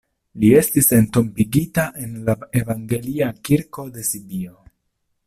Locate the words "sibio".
4.13-4.55